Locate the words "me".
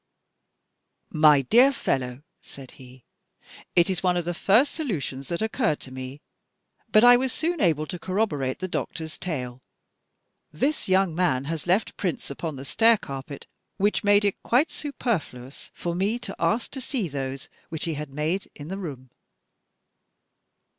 5.91-6.21, 15.93-16.17